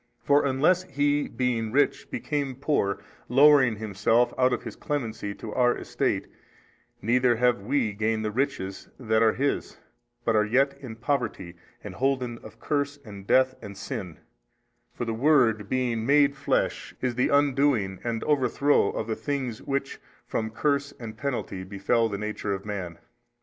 For 0.23 0.45
unless 0.47 0.81
He 0.89 1.27
being 1.27 1.71
Rich 1.71 2.09
became 2.09 2.55
poor, 2.55 3.03
lowering 3.29 3.75
Himself 3.75 4.33
out 4.35 4.51
of 4.51 4.63
His 4.63 4.75
Clemency 4.75 5.35
to 5.35 5.53
our 5.53 5.77
estate, 5.77 6.25
neither 7.03 7.35
have 7.35 7.61
WE 7.61 7.93
gained 7.93 8.25
the 8.25 8.31
riches 8.31 8.89
that 8.99 9.21
are 9.21 9.33
His, 9.33 9.77
but 10.25 10.35
are 10.35 10.43
yet 10.43 10.75
in 10.79 10.95
poverty 10.95 11.53
and 11.83 11.93
holden 11.93 12.39
of 12.41 12.59
curse 12.59 12.97
and 13.05 13.27
death 13.27 13.53
and 13.61 13.77
sin: 13.77 14.17
for 14.91 15.05
the 15.05 15.13
Word 15.13 15.69
BEING 15.69 16.03
MADE 16.03 16.35
flesh 16.35 16.95
is 16.99 17.13
the 17.13 17.29
undoing 17.29 17.99
and 18.03 18.23
overthrow 18.23 18.89
of 18.89 19.05
the 19.05 19.15
things 19.15 19.61
which 19.61 19.99
from 20.25 20.49
curse 20.49 20.93
and 20.99 21.15
penalty 21.15 21.63
befell 21.63 22.09
the 22.09 22.17
nature 22.17 22.55
of 22.55 22.65
man. 22.65 22.97